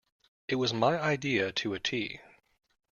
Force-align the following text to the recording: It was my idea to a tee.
It 0.47 0.55
was 0.55 0.73
my 0.73 0.99
idea 0.99 1.51
to 1.51 1.75
a 1.75 1.79
tee. 1.79 2.21